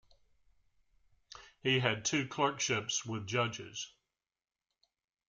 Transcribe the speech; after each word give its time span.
He 1.61 1.77
had 1.77 2.05
two 2.05 2.27
clerkships 2.27 3.05
with 3.05 3.27
judges. 3.27 3.93